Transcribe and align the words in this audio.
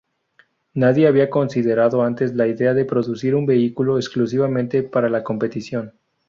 Nadie 0.73 1.05
había 1.05 1.29
considerado 1.29 2.01
antes 2.01 2.33
la 2.33 2.47
idea 2.47 2.73
de 2.73 2.85
producir 2.85 3.35
un 3.35 3.45
vehículo 3.45 3.97
exclusivamente 3.99 4.81
para 4.81 5.09
la 5.09 5.23
competición. 5.23 5.93